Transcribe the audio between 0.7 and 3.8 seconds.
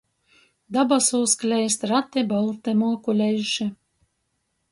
Dabasūs kleist rati bolti muokuleiši.